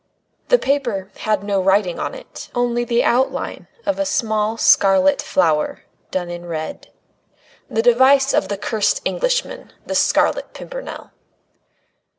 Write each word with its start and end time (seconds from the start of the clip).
The 0.47 0.57
paper 0.57 1.11
had 1.17 1.43
no 1.43 1.61
writing 1.61 1.99
on 1.99 2.15
it, 2.15 2.49
only 2.55 2.83
the 2.83 3.03
outline 3.03 3.67
of 3.85 3.99
a 3.99 4.05
small 4.07 4.57
scarlet 4.57 5.21
flower 5.21 5.83
done 6.09 6.27
in 6.31 6.47
red 6.47 6.87
the 7.69 7.83
device 7.83 8.33
of 8.33 8.47
the 8.47 8.57
cursed 8.57 9.01
Englishman, 9.05 9.73
the 9.85 9.93
Scarlet 9.93 10.53
Pimpernel. 10.55 11.11